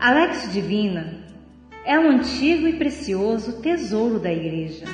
[0.00, 1.24] A Lex Divina
[1.84, 4.84] é um antigo e precioso tesouro da Igreja.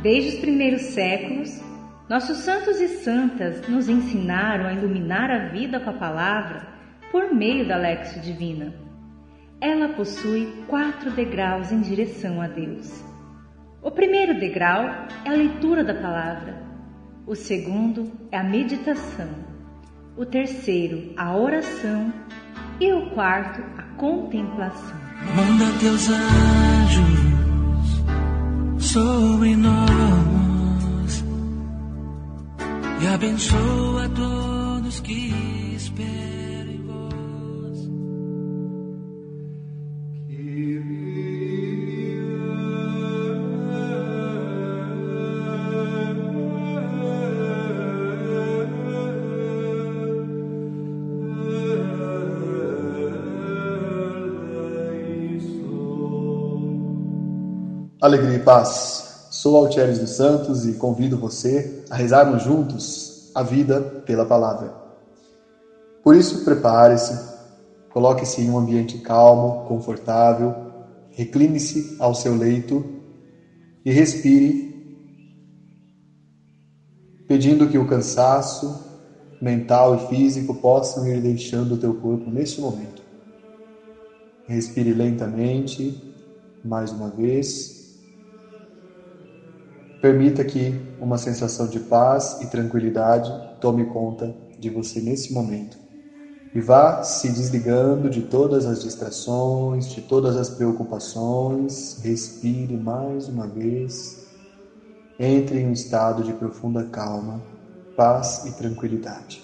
[0.00, 1.60] Desde os primeiros séculos,
[2.08, 6.68] nossos santos e santas nos ensinaram a iluminar a vida com a palavra
[7.10, 8.72] por meio da Lex Divina.
[9.60, 13.02] Ela possui quatro degraus em direção a Deus.
[13.82, 14.84] O primeiro degrau
[15.24, 16.62] é a leitura da palavra,
[17.26, 19.28] o segundo é a meditação,
[20.16, 22.12] o terceiro, a oração
[22.80, 24.96] e o quarto, a contemplação.
[25.36, 27.18] Manda teus anjos
[28.92, 31.24] sobre nós
[33.02, 34.37] e abençoa todos
[58.00, 59.26] Alegria e paz.
[59.28, 64.72] Sou Altieres dos Santos e convido você a rezarmos juntos a vida pela palavra.
[66.04, 67.12] Por isso, prepare-se,
[67.92, 70.54] coloque-se em um ambiente calmo, confortável,
[71.10, 72.84] recline-se ao seu leito
[73.84, 74.72] e respire,
[77.26, 78.78] pedindo que o cansaço
[79.42, 83.02] mental e físico possam ir deixando o teu corpo neste momento.
[84.46, 86.00] Respire lentamente,
[86.64, 87.77] mais uma vez.
[90.00, 95.76] Permita que uma sensação de paz e tranquilidade tome conta de você nesse momento.
[96.54, 101.98] E vá se desligando de todas as distrações, de todas as preocupações.
[102.00, 104.24] Respire mais uma vez.
[105.18, 107.42] Entre em um estado de profunda calma,
[107.96, 109.42] paz e tranquilidade.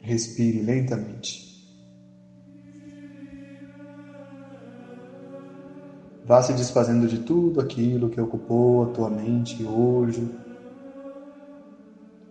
[0.00, 1.47] Respire lentamente.
[6.28, 10.28] Vá se desfazendo de tudo aquilo que ocupou a tua mente hoje,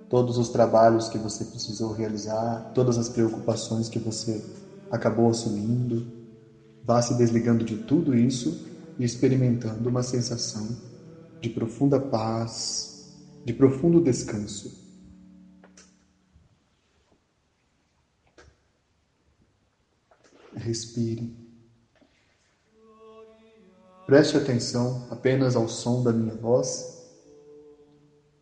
[0.08, 4.40] todos os trabalhos que você precisou realizar, todas as preocupações que você
[4.92, 6.06] acabou assumindo.
[6.84, 8.56] Vá se desligando de tudo isso
[9.00, 10.68] e experimentando uma sensação
[11.42, 12.94] de profunda paz,
[13.44, 14.72] de profundo descanso.
[20.56, 21.47] Respire.
[24.08, 26.96] Preste atenção apenas ao som da minha voz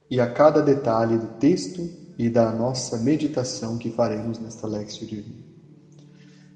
[0.08, 1.90] e a cada detalhe do texto
[2.20, 5.44] e da nossa meditação que faremos nesta Lexio Divina.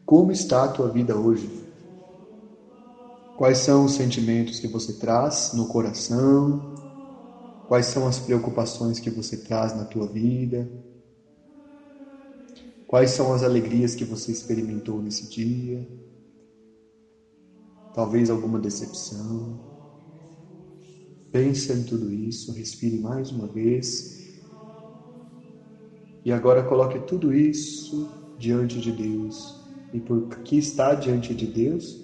[0.06, 1.50] Como está a tua vida hoje?
[3.36, 6.76] Quais são os sentimentos que você traz no coração?
[7.68, 10.70] Quais são as preocupações que você traz na tua vida?
[12.86, 15.88] Quais são as alegrias que você experimentou nesse dia?
[18.00, 19.60] Talvez alguma decepção.
[21.34, 24.16] Pensa em tudo isso, respire mais uma vez.
[26.24, 29.54] E agora coloque tudo isso diante de Deus.
[29.92, 32.00] E porque está diante de Deus,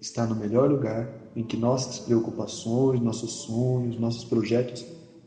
[0.00, 1.06] está no melhor lugar
[1.36, 4.86] em que nossas preocupações, nossos sonhos, nossos projetos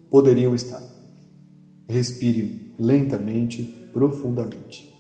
[0.09, 0.83] poderiam estar.
[1.88, 4.91] Respire lentamente, profundamente.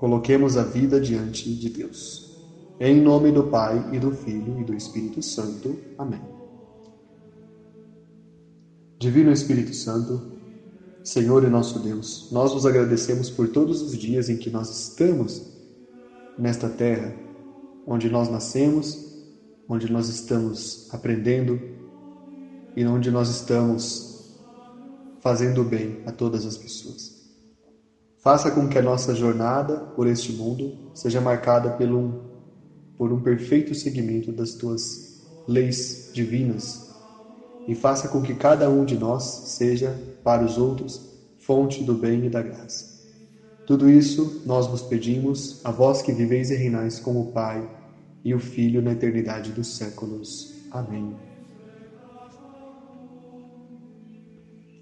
[0.00, 2.34] Coloquemos a vida diante de Deus.
[2.80, 5.76] Em nome do Pai e do Filho e do Espírito Santo.
[5.98, 6.22] Amém.
[8.98, 10.22] Divino Espírito Santo,
[11.04, 15.42] Senhor e nosso Deus, nós vos agradecemos por todos os dias em que nós estamos
[16.38, 17.14] nesta terra,
[17.86, 19.22] onde nós nascemos,
[19.68, 21.60] onde nós estamos aprendendo
[22.74, 24.34] e onde nós estamos
[25.20, 27.19] fazendo bem a todas as pessoas.
[28.20, 32.20] Faça com que a nossa jornada por este mundo seja marcada por um,
[32.98, 36.90] por um perfeito seguimento das tuas leis divinas
[37.66, 41.00] e faça com que cada um de nós seja, para os outros,
[41.38, 42.90] fonte do bem e da graça.
[43.66, 47.66] Tudo isso nós vos pedimos, a vós que viveis e reinais com o Pai
[48.22, 50.52] e o Filho na eternidade dos séculos.
[50.70, 51.16] Amém.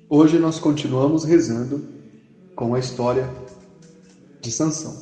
[0.09, 1.98] Hoje nós continuamos rezando
[2.59, 3.31] com a história
[4.41, 4.93] de Sansão.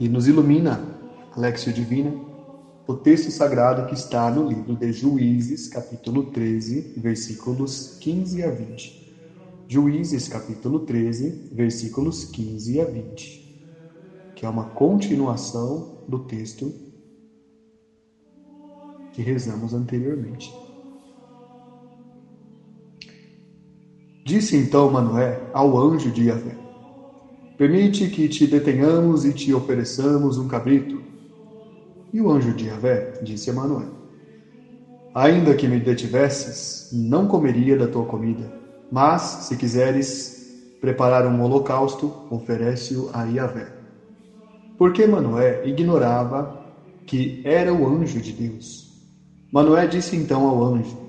[0.00, 0.98] E nos ilumina,
[1.36, 2.12] Alexio Divina,
[2.88, 9.06] o texto sagrado que está no livro de Juízes, capítulo 13, versículos 15 a 20.
[9.68, 16.74] Juízes, capítulo 13, versículos 15 a 20, que é uma continuação do texto
[19.12, 20.65] que rezamos anteriormente.
[24.26, 26.56] Disse então Manoé ao anjo de Yahvé:
[27.56, 31.00] Permite que te detenhamos e te ofereçamos um cabrito.
[32.12, 33.92] E o anjo de Yahvé disse a Manoel:
[35.14, 38.52] Ainda que me detivesses, não comeria da tua comida,
[38.90, 40.34] mas, se quiseres
[40.80, 43.72] preparar um holocausto, oferece-o a Yahvé.
[44.76, 46.66] Porque Manoé ignorava
[47.06, 48.92] que era o anjo de Deus.
[49.52, 51.05] Manoé disse então ao anjo: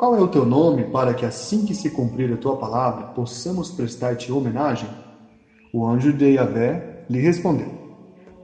[0.00, 3.70] Qual é o teu nome, para que assim que se cumprir a tua palavra, possamos
[3.70, 4.88] prestar-te homenagem?
[5.74, 7.68] O anjo de Yahvé lhe respondeu: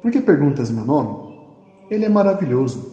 [0.02, 1.16] Por que perguntas meu nome?
[1.90, 2.84] Ele é maravilhoso.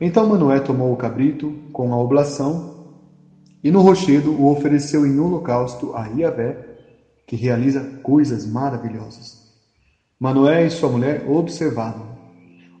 [0.00, 2.70] Então Manoé tomou o cabrito com a oblação
[3.64, 6.56] e no rochedo o ofereceu em holocausto a Yahvé,
[7.26, 9.42] que realiza coisas maravilhosas.
[10.20, 12.06] Manoé e sua mulher observavam.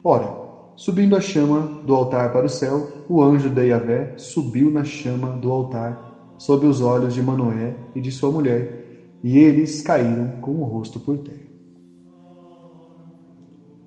[0.04, 0.43] Ora,
[0.76, 5.30] subindo a chama do altar para o céu, o anjo de Yahvé subiu na chama
[5.36, 10.52] do altar sob os olhos de Manoé e de sua mulher, e eles caíram com
[10.52, 11.44] o rosto por terra.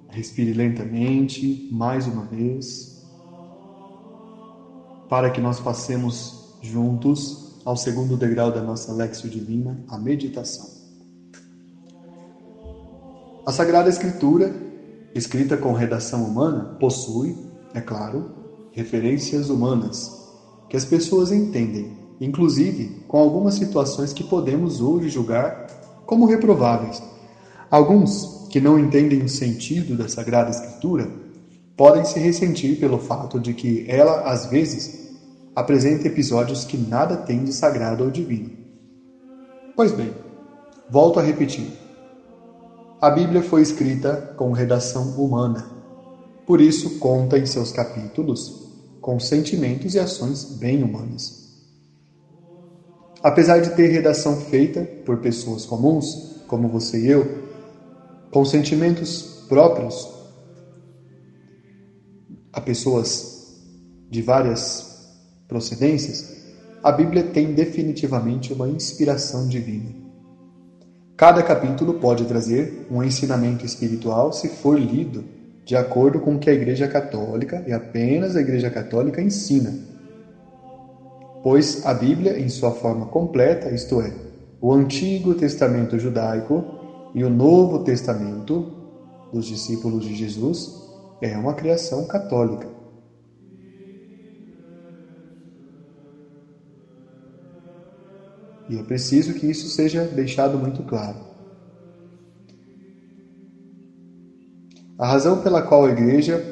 [0.10, 3.06] Respire lentamente, mais uma vez,
[5.10, 10.68] para que nós passemos juntos ao segundo degrau da nossa Lexio Divina, a meditação.
[13.45, 14.67] A Sagrada Escritura,
[15.13, 17.36] escrita com redação humana, possui,
[17.74, 18.31] é claro,
[18.71, 20.15] referências humanas
[20.69, 25.68] que as pessoas entendem inclusive com algumas situações que podemos hoje julgar
[26.06, 27.01] como reprováveis.
[27.69, 31.09] Alguns que não entendem o sentido da Sagrada Escritura
[31.75, 35.15] podem se ressentir pelo fato de que ela, às vezes,
[35.56, 38.50] apresenta episódios que nada têm de sagrado ou divino.
[39.75, 40.12] Pois bem,
[40.89, 41.68] volto a repetir.
[42.99, 45.69] A Bíblia foi escrita com redação humana,
[46.47, 48.65] por isso conta em seus capítulos
[48.99, 51.47] com sentimentos e ações bem humanas.
[53.21, 57.44] Apesar de ter redação feita por pessoas comuns, como você e eu,
[58.31, 60.09] com sentimentos próprios
[62.51, 63.61] a pessoas
[64.09, 65.07] de várias
[65.47, 66.35] procedências,
[66.81, 70.06] a Bíblia tem definitivamente uma inspiração divina.
[71.18, 75.25] Cada capítulo pode trazer um ensinamento espiritual se for lido
[75.66, 79.98] de acordo com o que a Igreja Católica e apenas a Igreja Católica ensina
[81.48, 84.14] pois a Bíblia, em sua forma completa, isto é,
[84.60, 86.62] o Antigo Testamento judaico
[87.16, 88.69] e o Novo Testamento
[89.31, 90.75] dos discípulos de Jesus,
[91.22, 92.68] é uma criação católica.
[98.69, 101.18] E é preciso que isso seja deixado muito claro.
[104.98, 106.44] A razão pela qual a igreja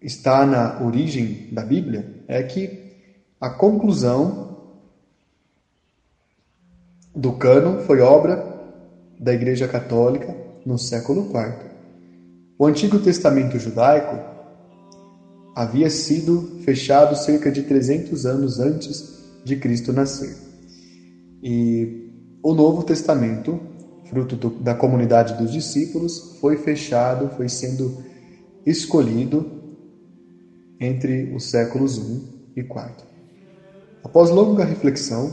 [0.00, 2.82] está na origem da Bíblia é que
[3.40, 4.50] a conclusão
[7.14, 8.36] do cânon foi obra
[9.18, 10.34] da Igreja Católica
[10.66, 11.70] no século IV.
[12.58, 14.18] O Antigo Testamento judaico
[15.54, 20.51] havia sido fechado cerca de 300 anos antes de Cristo nascer.
[21.42, 22.08] E
[22.42, 23.58] o Novo Testamento,
[24.04, 28.02] fruto do, da comunidade dos discípulos, foi fechado, foi sendo
[28.64, 29.44] escolhido
[30.78, 32.22] entre os séculos I
[32.56, 33.12] e IV.
[34.04, 35.32] Após longa reflexão,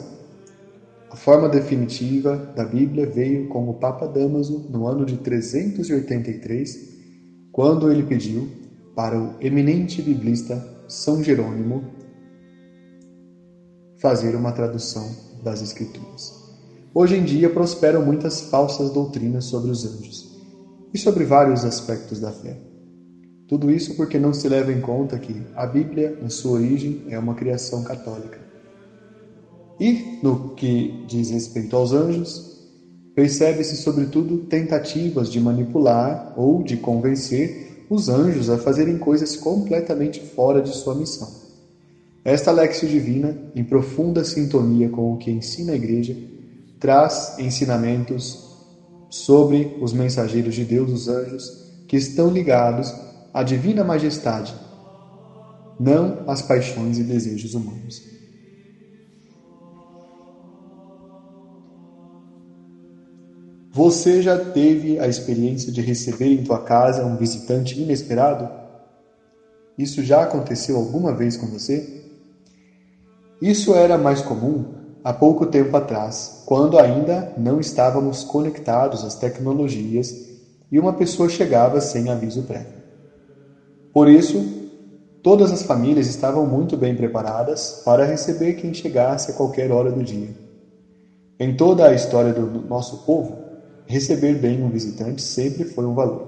[1.11, 6.89] a forma definitiva da Bíblia veio com o Papa Damaso no ano de 383,
[7.51, 8.47] quando ele pediu
[8.95, 11.83] para o eminente biblista São Jerônimo
[13.97, 16.33] fazer uma tradução das Escrituras.
[16.93, 20.37] Hoje em dia prosperam muitas falsas doutrinas sobre os anjos
[20.93, 22.57] e sobre vários aspectos da fé.
[23.47, 27.17] Tudo isso porque não se leva em conta que a Bíblia, em sua origem, é
[27.17, 28.39] uma criação católica.
[29.79, 32.59] E, no que diz respeito aos anjos,
[33.15, 40.61] percebe-se sobretudo tentativas de manipular ou de convencer os anjos a fazerem coisas completamente fora
[40.61, 41.48] de sua missão.
[42.29, 46.15] Esta Lexio Divina, em profunda sintonia com o que ensina a Igreja,
[46.79, 48.37] traz ensinamentos
[49.09, 51.43] sobre os mensageiros de Deus, os anjos,
[51.87, 52.93] que estão ligados
[53.33, 54.55] à divina majestade,
[55.79, 57.99] não às paixões e desejos humanos.
[63.71, 68.47] Você já teve a experiência de receber em tua casa um visitante inesperado?
[69.79, 71.98] Isso já aconteceu alguma vez com você?
[73.41, 74.65] Isso era mais comum
[75.01, 80.27] há pouco tempo atrás, quando ainda não estávamos conectados às tecnologias
[80.69, 82.83] e uma pessoa chegava sem aviso prévio.
[83.93, 84.43] Por isso,
[85.23, 90.03] todas as famílias estavam muito bem preparadas para receber quem chegasse a qualquer hora do
[90.03, 90.29] dia.
[91.39, 93.37] Em toda a história do nosso povo,
[93.87, 96.27] receber bem um visitante sempre foi um valor.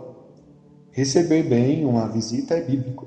[0.93, 3.05] Receber bem uma visita é bíblico.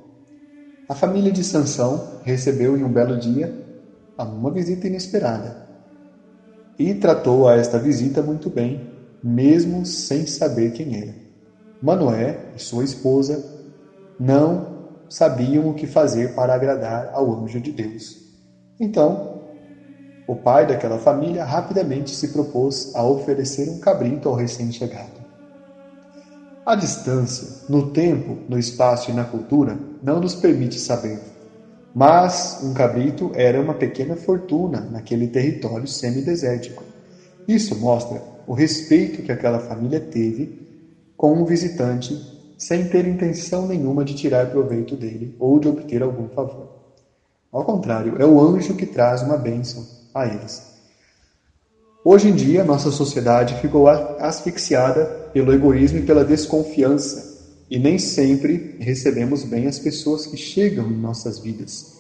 [0.91, 3.64] A família de Sansão recebeu em um belo dia
[4.23, 5.65] uma visita inesperada
[6.79, 8.91] e tratou a esta visita muito bem,
[9.23, 11.15] mesmo sem saber quem era.
[11.81, 13.45] Manoé e sua esposa
[14.19, 14.75] não
[15.09, 18.23] sabiam o que fazer para agradar ao anjo de Deus.
[18.81, 19.35] Então,
[20.27, 25.23] o pai daquela família rapidamente se propôs a oferecer um cabrito ao recém-chegado.
[26.65, 31.21] A distância, no tempo, no espaço e na cultura, não nos permite saber.
[31.95, 36.83] Mas um cabrito era uma pequena fortuna naquele território semidesértico.
[37.47, 40.51] Isso mostra o respeito que aquela família teve
[41.17, 42.21] com um visitante
[42.59, 46.67] sem ter intenção nenhuma de tirar proveito dele ou de obter algum favor.
[47.53, 50.75] Ao contrário, é o anjo que traz uma bênção a eles.
[52.05, 57.24] Hoje em dia, nossa sociedade ficou asfixiada pelo egoísmo e pela desconfiança,
[57.71, 61.95] e nem sempre recebemos bem as pessoas que chegam em nossas vidas.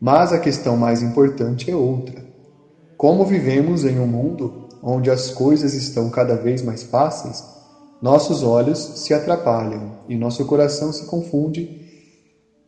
[0.00, 2.24] Mas a questão mais importante é outra.
[2.96, 7.44] Como vivemos em um mundo onde as coisas estão cada vez mais fáceis,
[8.00, 11.80] nossos olhos se atrapalham e nosso coração se confunde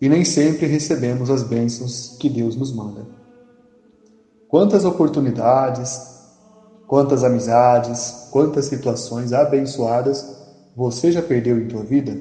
[0.00, 3.06] e nem sempre recebemos as bênçãos que Deus nos manda.
[4.48, 6.18] Quantas oportunidades,
[6.88, 10.37] Quantas amizades, quantas situações abençoadas
[10.78, 12.16] você já perdeu em tua vida?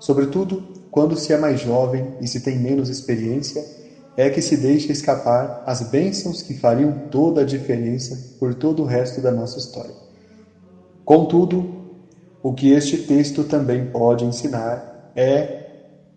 [0.00, 3.62] Sobretudo quando se é mais jovem e se tem menos experiência,
[4.16, 8.86] é que se deixa escapar as bênçãos que fariam toda a diferença por todo o
[8.86, 9.94] resto da nossa história.
[11.04, 11.82] Contudo,
[12.42, 15.66] o que este texto também pode ensinar é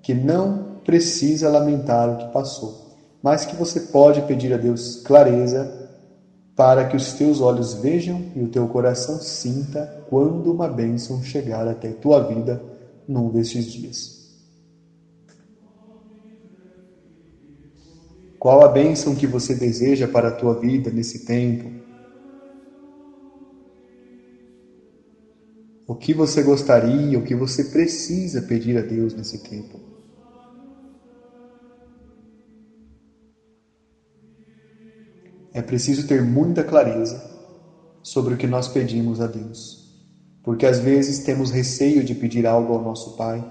[0.01, 5.76] que não precisa lamentar o que passou, mas que você pode pedir a Deus clareza
[6.57, 11.67] para que os teus olhos vejam e o teu coração sinta quando uma bênção chegar
[11.67, 12.59] até tua vida
[13.07, 14.17] num destes dias.
[18.39, 21.69] Qual a bênção que você deseja para a tua vida nesse tempo?
[25.85, 29.96] O que você gostaria, o que você precisa pedir a Deus nesse tempo?
[35.57, 37.19] É preciso ter muita clareza
[38.03, 39.91] sobre o que nós pedimos a Deus,
[40.43, 43.43] porque às vezes temos receio de pedir algo ao nosso Pai.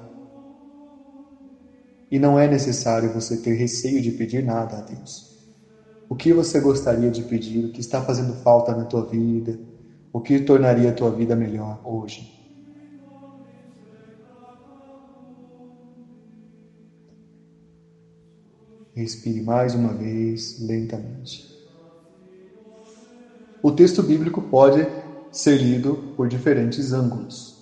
[2.08, 5.36] E não é necessário você ter receio de pedir nada a Deus.
[6.08, 9.58] O que você gostaria de pedir, o que está fazendo falta na tua vida,
[10.12, 12.32] o que tornaria a tua vida melhor hoje?
[18.94, 21.55] Respire mais uma vez, lentamente.
[23.62, 24.86] O texto bíblico pode
[25.32, 27.56] ser lido por diferentes ângulos.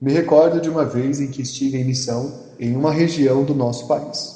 [0.00, 3.86] Me recordo de uma vez em que estive em missão em uma região do nosso
[3.86, 4.34] país.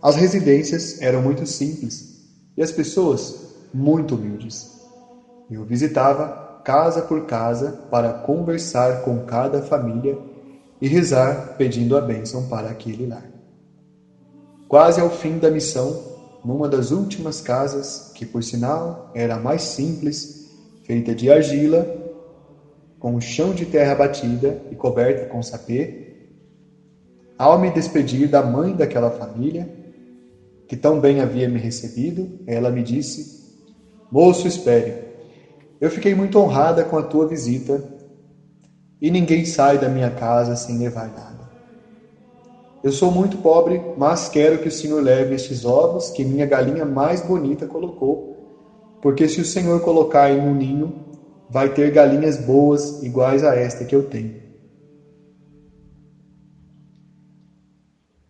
[0.00, 2.22] As residências eram muito simples
[2.56, 3.34] e as pessoas
[3.72, 4.70] muito humildes.
[5.50, 10.16] Eu visitava casa por casa para conversar com cada família
[10.80, 13.28] e rezar pedindo a bênção para aquele lar.
[14.68, 16.13] Quase ao fim da missão,
[16.44, 20.44] numa das últimas casas, que por sinal era a mais simples,
[20.84, 21.86] feita de argila,
[22.98, 26.04] com o chão de terra batida e coberta com sapê,
[27.38, 29.68] ao me despedir da mãe daquela família,
[30.68, 33.26] que tão bem havia me recebido, ela me disse:
[34.10, 34.94] Moço, espere.
[35.80, 37.82] Eu fiquei muito honrada com a tua visita
[39.00, 41.43] e ninguém sai da minha casa sem levar nada.
[42.84, 46.84] Eu sou muito pobre, mas quero que o Senhor leve estes ovos que minha galinha
[46.84, 48.36] mais bonita colocou,
[49.00, 50.94] porque se o Senhor colocar em um ninho,
[51.48, 54.34] vai ter galinhas boas iguais a esta que eu tenho.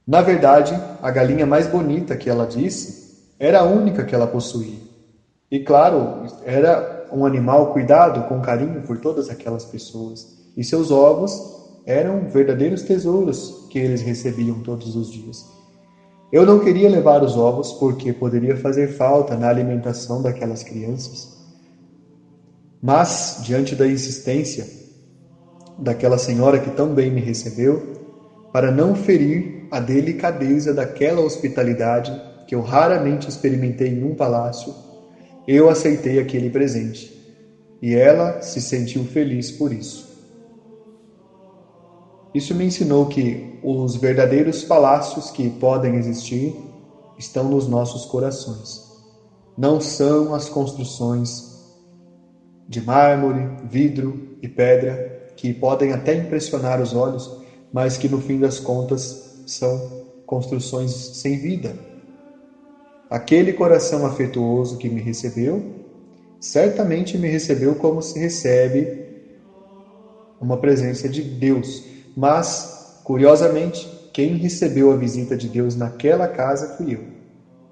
[0.07, 2.95] Na verdade, a galinha mais bonita que ela disse
[3.41, 4.79] era a única que ela possuía.
[5.51, 10.29] E claro, era um animal cuidado com carinho por todas aquelas pessoas.
[10.57, 11.33] E seus ovos
[11.85, 15.45] eram verdadeiros tesouros que eles recebiam todos os dias.
[16.31, 21.37] Eu não queria levar os ovos porque poderia fazer falta na alimentação daquelas crianças.
[22.81, 24.65] Mas, diante da insistência
[25.77, 27.83] daquela senhora que tão bem me recebeu,
[28.53, 32.13] para não ferir a delicadeza daquela hospitalidade
[32.47, 34.73] que eu raramente experimentei em um palácio,
[35.49, 37.13] eu aceitei aquele presente.
[37.83, 40.14] E ela se sentiu feliz por isso.
[42.35, 46.53] Isso me ensinou que os verdadeiros palácios que podem existir
[47.17, 48.93] estão nos nossos corações.
[49.57, 51.55] Não são as construções
[52.69, 57.31] de mármore, vidro e pedra, que podem até impressionar os olhos,
[57.73, 61.79] mas que no fim das contas são construções sem vida.
[63.09, 65.63] Aquele coração afetuoso que me recebeu,
[66.41, 69.05] certamente me recebeu como se recebe
[70.41, 76.95] uma presença de Deus, mas, curiosamente, quem recebeu a visita de Deus naquela casa fui
[76.95, 77.05] eu,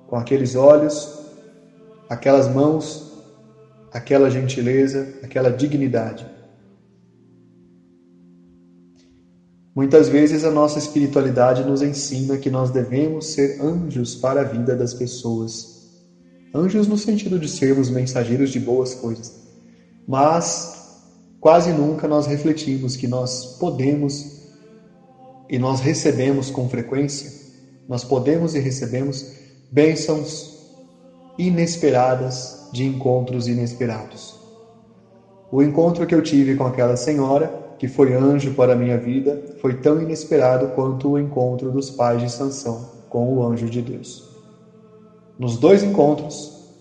[0.08, 1.20] com aqueles olhos,
[2.08, 3.12] aquelas mãos,
[3.92, 6.26] aquela gentileza, aquela dignidade.
[9.74, 14.76] Muitas vezes a nossa espiritualidade nos ensina que nós devemos ser anjos para a vida
[14.76, 15.72] das pessoas.
[16.54, 19.34] Anjos no sentido de sermos mensageiros de boas coisas.
[20.06, 21.00] Mas
[21.40, 24.31] quase nunca nós refletimos que nós podemos
[25.52, 27.30] e nós recebemos com frequência,
[27.86, 29.36] nós podemos e recebemos
[29.70, 30.50] bênçãos
[31.38, 34.40] inesperadas de encontros inesperados.
[35.50, 39.56] O encontro que eu tive com aquela senhora que foi anjo para a minha vida,
[39.60, 44.30] foi tão inesperado quanto o encontro dos pais de Sansão com o anjo de Deus.
[45.36, 46.72] Nos dois encontros,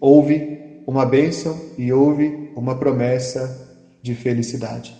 [0.00, 4.99] houve uma bênção e houve uma promessa de felicidade.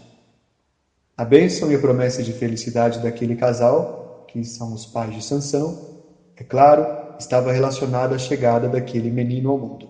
[1.21, 5.79] A bênção e a promessa de felicidade daquele casal, que são os pais de Sansão,
[6.35, 6.87] é claro,
[7.19, 9.87] estava relacionada à chegada daquele menino ao mundo.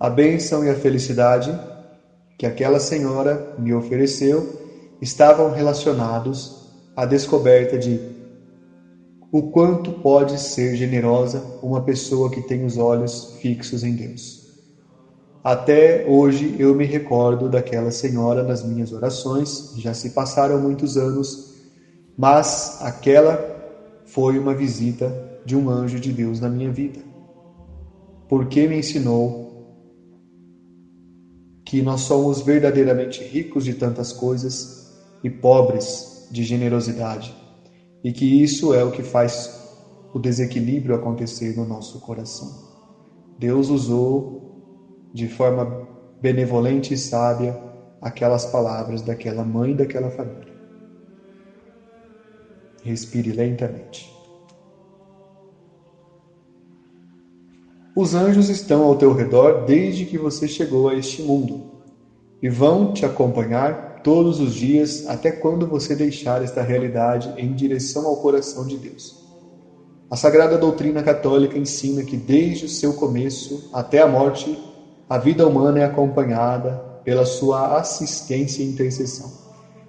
[0.00, 1.54] A bênção e a felicidade
[2.38, 4.42] que aquela senhora me ofereceu
[5.02, 6.50] estavam relacionados
[6.96, 8.00] à descoberta de
[9.30, 14.37] o quanto pode ser generosa uma pessoa que tem os olhos fixos em Deus.
[15.42, 21.54] Até hoje eu me recordo daquela senhora nas minhas orações, já se passaram muitos anos,
[22.16, 23.38] mas aquela
[24.04, 27.00] foi uma visita de um anjo de Deus na minha vida.
[28.28, 29.48] Porque me ensinou
[31.64, 37.34] que nós somos verdadeiramente ricos de tantas coisas e pobres de generosidade,
[38.02, 39.54] e que isso é o que faz
[40.12, 42.50] o desequilíbrio acontecer no nosso coração.
[43.38, 44.47] Deus usou
[45.12, 45.88] de forma
[46.20, 47.58] benevolente e sábia
[48.00, 50.52] aquelas palavras daquela mãe daquela família.
[52.82, 54.16] Respire lentamente.
[57.94, 61.78] Os anjos estão ao teu redor desde que você chegou a este mundo
[62.40, 68.06] e vão te acompanhar todos os dias até quando você deixar esta realidade em direção
[68.06, 69.26] ao coração de Deus.
[70.10, 74.56] A sagrada doutrina católica ensina que desde o seu começo até a morte,
[75.08, 79.32] a vida humana é acompanhada pela sua assistência e intercessão.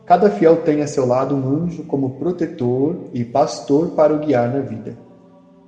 [0.06, 4.54] Cada fiel tem a seu lado um anjo como protetor e pastor para o guiar
[4.54, 4.98] na vida.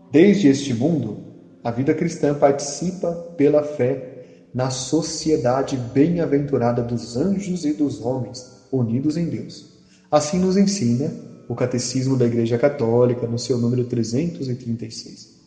[0.10, 1.18] Desde este mundo,
[1.64, 9.18] a vida cristã participa pela fé na sociedade bem-aventurada dos anjos e dos homens, unidos
[9.18, 9.70] em Deus.
[10.10, 11.12] Assim nos ensina
[11.48, 15.41] o Catecismo da Igreja Católica, no seu número 336.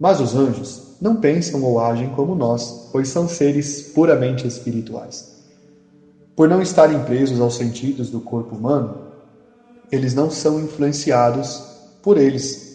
[0.00, 5.36] Mas os anjos não pensam ou agem como nós, pois são seres puramente espirituais.
[6.36, 8.94] Por não estarem presos aos sentidos do corpo humano,
[9.90, 11.62] eles não são influenciados
[12.02, 12.68] por eles,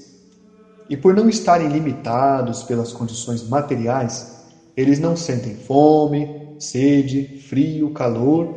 [0.89, 4.27] e por não estarem limitados pelas condições materiais,
[4.75, 6.27] eles não sentem fome,
[6.59, 8.47] sede, frio, calor,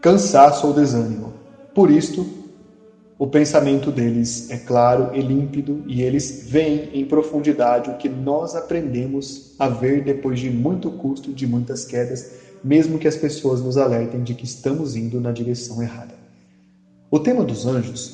[0.00, 1.32] cansaço ou desânimo.
[1.74, 2.35] Por isto,
[3.18, 8.54] o pensamento deles é claro e límpido e eles veem em profundidade o que nós
[8.54, 12.30] aprendemos a ver depois de muito custo, de muitas quedas,
[12.62, 16.14] mesmo que as pessoas nos alertem de que estamos indo na direção errada.
[17.10, 18.12] O tema dos anjos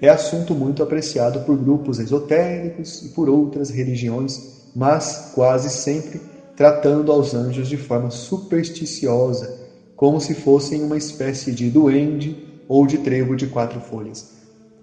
[0.00, 4.40] é assunto muito apreciado por grupos esotéricos e por outras religiões,
[4.76, 6.20] mas quase sempre
[6.54, 9.52] tratando aos anjos de forma supersticiosa,
[9.96, 12.36] como se fossem uma espécie de duende
[12.68, 14.34] ou de trevo de quatro folhas.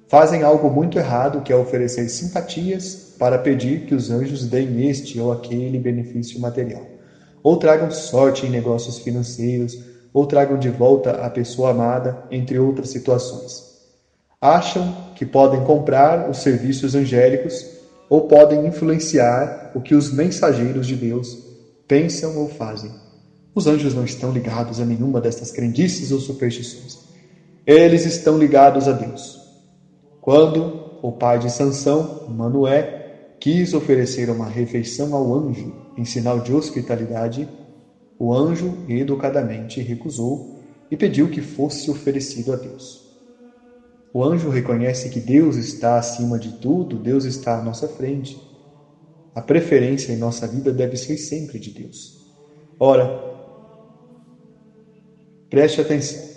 [0.08, 5.20] Fazem algo muito errado, que é oferecer simpatias para pedir que os anjos deem este
[5.20, 6.86] ou aquele benefício material,
[7.42, 9.78] ou tragam sorte em negócios financeiros,
[10.14, 13.74] ou tragam de volta a pessoa amada, entre outras situações
[14.44, 17.66] acham que podem comprar os serviços angélicos
[18.10, 21.38] ou podem influenciar o que os mensageiros de Deus
[21.88, 22.92] pensam ou fazem.
[23.56, 27.03] Os anjos não estão ligados a nenhuma destas crendices ou superstições.
[27.66, 29.42] Eles estão ligados a Deus.
[30.22, 36.54] Quando o pai de Sansão, Manoé, quis oferecer uma refeição ao anjo em sinal de
[36.54, 37.48] hospitalidade,
[38.18, 43.04] o anjo educadamente recusou e pediu que fosse oferecido a Deus.
[44.14, 48.40] O anjo reconhece que Deus está acima de tudo, Deus está à nossa frente.
[49.36, 52.24] A preferência em nossa vida deve ser sempre de Deus.
[52.80, 53.34] Ora,
[55.54, 56.33] Preste atenção.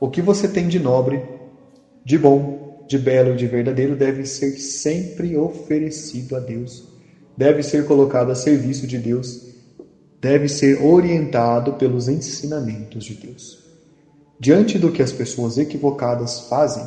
[0.00, 1.22] O que você tem de nobre,
[2.04, 6.84] de bom, de belo e de verdadeiro deve ser sempre oferecido a Deus,
[7.36, 9.54] deve ser colocado a serviço de Deus,
[10.20, 13.62] deve ser orientado pelos ensinamentos de Deus.
[14.38, 16.84] Diante do que as pessoas equivocadas fazem,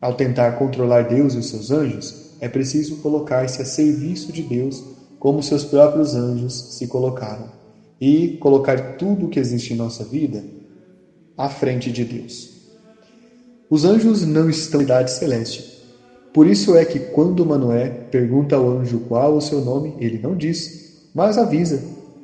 [0.00, 4.84] ao tentar controlar Deus e os seus anjos, é preciso colocar-se a serviço de Deus
[5.18, 7.50] como seus próprios anjos se colocaram
[8.00, 10.44] e colocar tudo o que existe em nossa vida
[11.38, 12.50] à frente de Deus.
[13.70, 15.78] Os anjos não estão em idade celeste.
[16.34, 20.36] Por isso é que quando Manoé pergunta ao anjo qual o seu nome, ele não
[20.36, 21.80] diz, mas avisa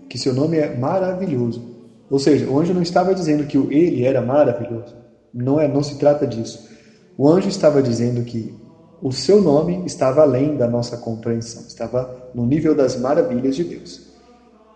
[0.08, 1.74] que seu nome é maravilhoso.
[2.10, 4.94] Ou seja, o anjo não estava dizendo que ele era maravilhoso.
[5.32, 6.68] Não é, não se trata disso.
[7.16, 8.54] O anjo estava dizendo que
[9.02, 14.00] o seu nome estava além da nossa compreensão, estava no nível das maravilhas de Deus.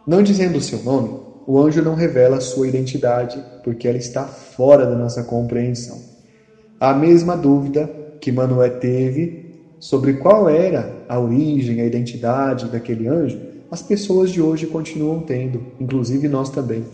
[0.07, 4.25] Não dizendo o seu nome, o anjo não revela a sua identidade, porque ela está
[4.25, 5.99] fora da nossa compreensão.
[6.79, 9.47] A mesma dúvida que Manoé teve
[9.81, 15.63] sobre qual era a origem, a identidade daquele anjo, as pessoas de hoje continuam tendo,
[15.81, 16.85] inclusive nós também.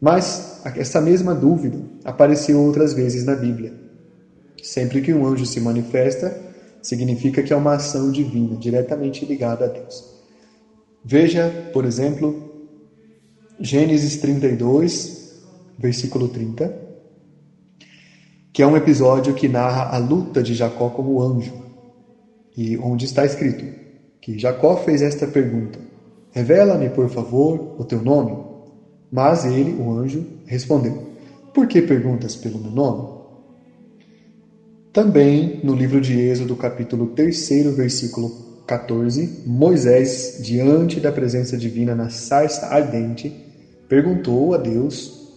[0.00, 3.74] Mas essa mesma dúvida apareceu outras vezes na Bíblia.
[4.62, 6.34] Sempre que um anjo se manifesta,
[6.80, 10.02] significa que é uma ação divina, diretamente ligada a Deus.
[11.04, 12.51] Veja, por exemplo,
[13.64, 15.40] Gênesis 32,
[15.78, 16.76] versículo 30,
[18.52, 21.54] que é um episódio que narra a luta de Jacó como anjo,
[22.56, 23.64] e onde está escrito
[24.20, 25.78] que Jacó fez esta pergunta:
[26.32, 28.36] Revela-me, por favor, o teu nome.
[29.12, 31.10] Mas ele, o anjo, respondeu:
[31.54, 33.22] Por que perguntas pelo meu nome?
[34.92, 38.28] Também no livro de Êxodo, capítulo 3, versículo
[38.66, 43.41] 14, Moisés, diante da presença divina na sarça ardente,
[43.92, 45.28] perguntou a Deus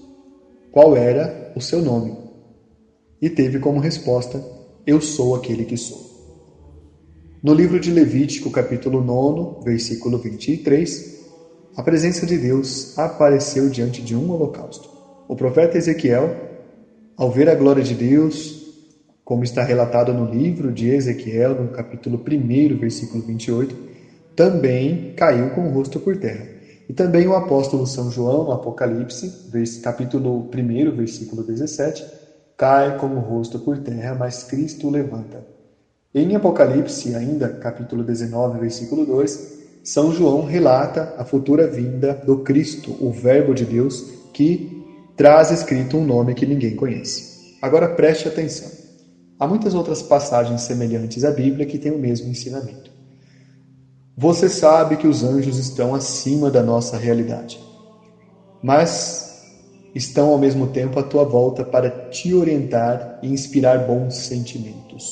[0.72, 2.16] qual era o seu nome
[3.22, 4.42] e teve como resposta:
[4.88, 6.00] Eu sou aquele que sou.
[7.44, 11.26] No livro de Levítico, capítulo 9, versículo 23,
[11.76, 14.90] a presença de Deus apareceu diante de um holocausto.
[15.28, 16.34] O profeta Ezequiel,
[17.18, 18.74] ao ver a glória de Deus,
[19.26, 23.76] como está relatado no livro de Ezequiel, no capítulo 1, versículo 28,
[24.34, 26.55] também caiu com o rosto por terra.
[26.88, 29.32] E também o apóstolo São João, no Apocalipse,
[29.82, 32.06] capítulo 1, versículo 17,
[32.58, 35.44] cai com o rosto por terra, mas Cristo o levanta.
[36.14, 42.96] Em Apocalipse, ainda, capítulo 19, versículo 2, São João relata a futura vinda do Cristo,
[43.02, 44.86] o Verbo de Deus, que
[45.18, 47.58] traz escrito um nome que ninguém conhece.
[47.62, 48.70] Agora preste atenção.
[49.40, 52.95] Há muitas outras passagens semelhantes à Bíblia que têm o mesmo ensinamento.
[54.18, 57.60] Você sabe que os anjos estão acima da nossa realidade,
[58.64, 59.30] mas
[59.94, 65.04] estão ao mesmo tempo à tua volta para te orientar e inspirar bons sentimentos,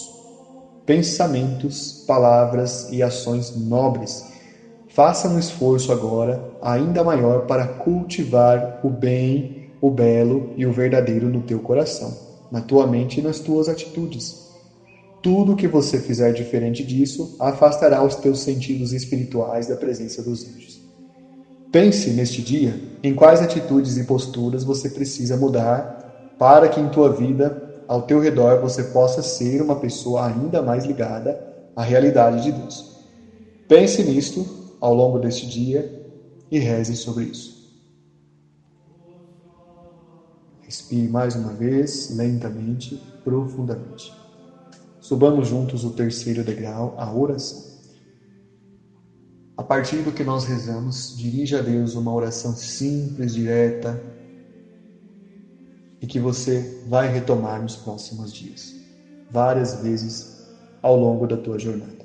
[0.86, 4.24] pensamentos, palavras e ações nobres.
[4.88, 11.30] Faça um esforço agora ainda maior para cultivar o bem, o belo e o verdadeiro
[11.30, 12.16] no teu coração
[12.50, 14.53] na tua mente e nas tuas atitudes.
[15.24, 20.82] Tudo que você fizer diferente disso afastará os teus sentidos espirituais da presença dos anjos.
[21.72, 27.10] Pense neste dia em quais atitudes e posturas você precisa mudar para que em tua
[27.10, 27.56] vida,
[27.88, 31.40] ao teu redor, você possa ser uma pessoa ainda mais ligada
[31.74, 32.84] à realidade de Deus.
[33.66, 34.46] Pense nisto
[34.82, 35.90] ao longo deste dia
[36.52, 37.64] e reze sobre isso.
[40.66, 44.23] Respire mais uma vez, lentamente, profundamente.
[45.04, 47.62] Subamos juntos o terceiro degrau, a oração.
[49.58, 54.02] A partir do que nós rezamos, dirija a Deus uma oração simples, direta
[56.02, 58.74] e que você vai retomar nos próximos dias,
[59.30, 60.42] várias vezes
[60.82, 62.03] ao longo da tua jornada.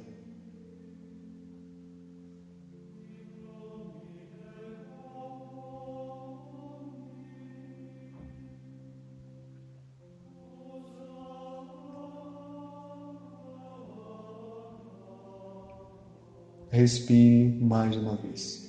[16.70, 18.68] Respire mais uma vez.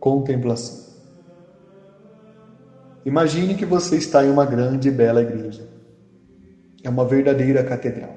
[0.00, 0.88] Contemplação.
[3.04, 5.68] Imagine que você está em uma grande e bela igreja.
[6.82, 8.16] É uma verdadeira catedral.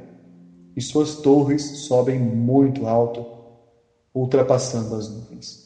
[0.75, 3.25] E suas torres sobem muito alto,
[4.13, 5.61] ultrapassando as nuvens.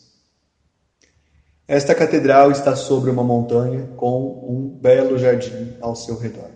[1.67, 6.49] Esta catedral está sobre uma montanha com um belo jardim ao seu redor.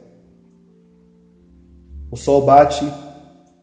[2.12, 2.86] O sol bate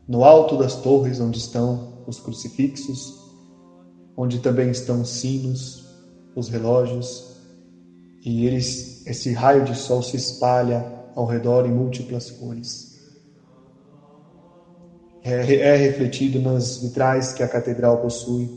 [0.08, 3.14] no alto das torres onde estão os crucifixos,
[4.16, 5.84] onde também estão os sinos,
[6.34, 7.36] os relógios,
[8.24, 12.94] e eles, esse raio de sol se espalha ao redor em múltiplas cores.
[15.22, 18.48] É, é refletido nas vitrais que a catedral possui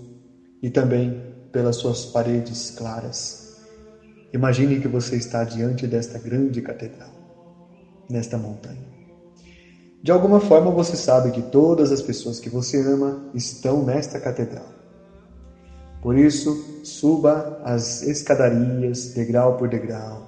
[0.62, 1.20] e também
[1.52, 3.58] pelas suas paredes claras.
[4.32, 7.12] Imagine que você está diante desta grande catedral,
[8.10, 8.99] nesta montanha.
[10.02, 14.68] De alguma forma você sabe que todas as pessoas que você ama estão nesta catedral.
[16.02, 20.26] Por isso, suba as escadarias, degrau por degrau.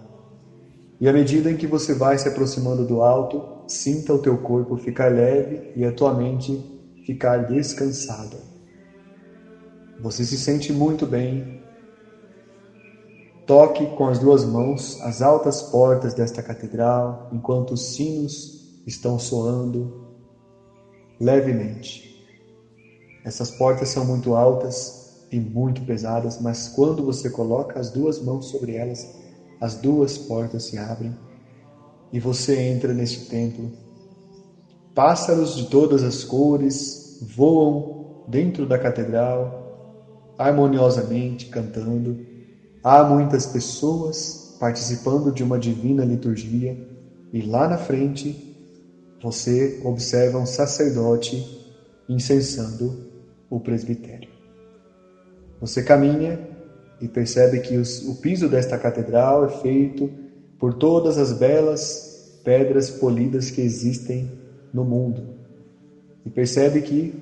[1.00, 4.76] E à medida em que você vai se aproximando do alto, sinta o teu corpo
[4.76, 6.62] ficar leve e a tua mente
[7.06, 8.38] ficar descansada.
[10.02, 11.62] Você se sente muito bem.
[13.48, 19.92] Toque com as duas mãos as altas portas desta catedral enquanto os sinos estão soando
[21.20, 22.12] levemente.
[23.24, 25.00] Essas portas são muito altas
[25.32, 29.08] e muito pesadas, mas quando você coloca as duas mãos sobre elas,
[29.60, 31.16] as duas portas se abrem
[32.12, 33.72] e você entra neste templo.
[34.96, 39.62] Pássaros de todas as cores voam dentro da catedral,
[40.38, 42.18] harmoniosamente cantando.
[42.84, 46.78] Há muitas pessoas participando de uma divina liturgia
[47.32, 48.51] e lá na frente
[49.22, 51.60] você observa um sacerdote
[52.10, 53.12] incensando
[53.50, 54.30] o presbitério.
[55.60, 56.40] Você caminha
[57.00, 60.10] e percebe que os, o piso desta catedral é feito
[60.58, 64.32] por todas as belas pedras polidas que existem
[64.74, 65.36] no mundo.
[66.26, 67.22] E percebe que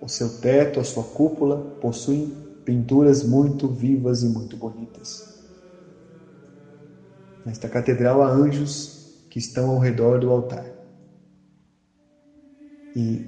[0.00, 2.32] o seu teto, a sua cúpula, possuem
[2.64, 5.38] pinturas muito vivas e muito bonitas.
[7.44, 10.77] Nesta catedral há anjos que estão ao redor do altar.
[12.98, 13.24] E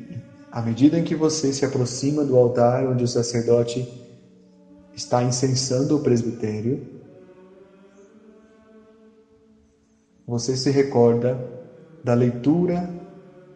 [0.51, 3.89] à medida em que você se aproxima do altar onde o sacerdote
[4.93, 6.85] está incensando o presbitério,
[10.27, 11.39] você se recorda
[12.03, 12.93] da leitura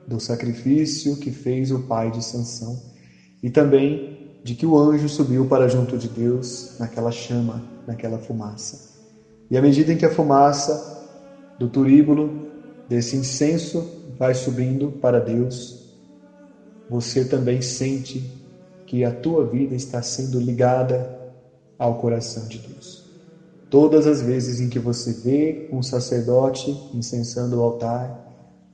[0.07, 2.81] do sacrifício que fez o pai de Sansão
[3.43, 8.95] e também de que o anjo subiu para junto de Deus naquela chama, naquela fumaça.
[9.51, 10.81] E à medida em que a fumaça
[11.59, 12.53] do turíbulo,
[12.89, 13.85] desse incenso,
[14.17, 15.84] vai subindo para Deus,
[16.89, 18.31] você também sente
[18.87, 21.19] que a tua vida está sendo ligada
[21.79, 23.05] ao coração de Deus.
[23.71, 28.25] Todas as vezes em que você vê um sacerdote incensando o altar,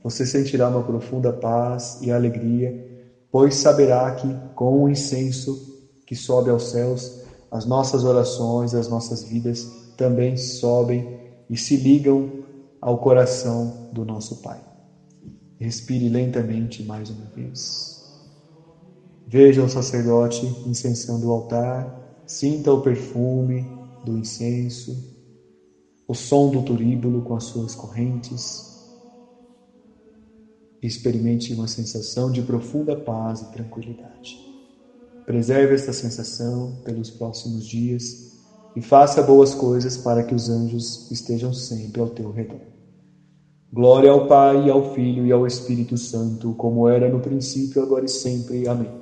[0.03, 2.87] você sentirá uma profunda paz e alegria,
[3.31, 5.71] pois saberá que com o incenso
[6.07, 7.21] que sobe aos céus,
[7.51, 9.65] as nossas orações, as nossas vidas
[9.97, 11.19] também sobem
[11.49, 12.31] e se ligam
[12.81, 14.61] ao coração do nosso Pai.
[15.59, 17.90] Respire lentamente mais uma vez.
[19.33, 23.65] Veja o sacerdote incensando o altar Sinta o perfume
[24.05, 24.97] do incenso,
[26.07, 28.65] o som do turíbulo com as suas correntes.
[30.83, 34.37] Experimente uma sensação de profunda paz e tranquilidade.
[35.27, 38.33] Preserve esta sensação pelos próximos dias
[38.77, 42.63] e faça boas coisas para que os anjos estejam sempre ao teu redor.
[43.73, 48.09] Glória ao Pai, ao Filho e ao Espírito Santo, como era no princípio, agora e
[48.09, 48.69] sempre.
[48.69, 49.00] Amém.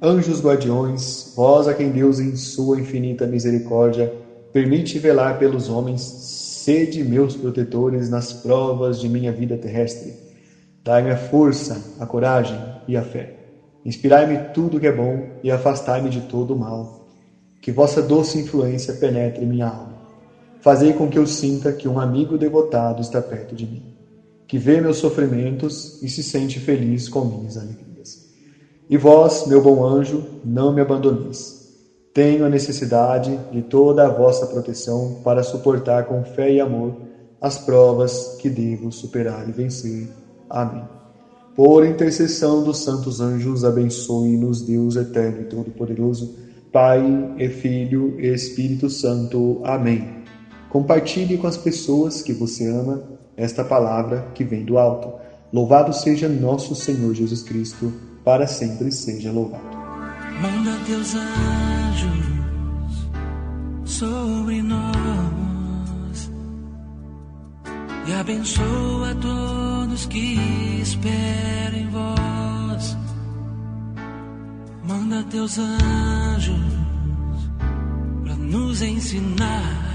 [0.00, 4.12] Anjos guardiões, vós a quem Deus em sua infinita misericórdia
[4.52, 10.14] permite velar pelos homens, sede meus protetores nas provas de minha vida terrestre.
[10.84, 12.56] Dai-me a força, a coragem
[12.86, 13.34] e a fé.
[13.84, 17.08] Inspirai-me tudo que é bom e afastai-me de todo o mal.
[17.60, 19.98] Que vossa doce influência penetre minha alma.
[20.60, 23.82] Fazei com que eu sinta que um amigo devotado está perto de mim,
[24.46, 27.87] que vê meus sofrimentos e se sente feliz com minhas alegrias.
[28.90, 31.58] E vós, meu bom anjo, não me abandoneis.
[32.14, 36.96] Tenho a necessidade de toda a vossa proteção para suportar com fé e amor
[37.40, 40.08] as provas que devo superar e vencer.
[40.48, 40.82] Amém.
[41.54, 46.34] Por intercessão dos santos anjos, abençoe-nos Deus eterno e todo-poderoso,
[46.72, 49.60] Pai e Filho e Espírito Santo.
[49.64, 50.22] Amém.
[50.70, 53.02] Compartilhe com as pessoas que você ama
[53.36, 55.12] esta palavra que vem do alto.
[55.52, 57.92] Louvado seja nosso Senhor Jesus Cristo
[58.28, 59.64] para sempre seja louvado.
[60.42, 62.28] Manda teus anjos
[63.86, 66.30] sobre nós
[68.06, 70.38] e abençoa todos que
[70.82, 72.98] esperem em vós.
[74.86, 76.60] Manda teus anjos
[78.24, 79.87] para nos ensinar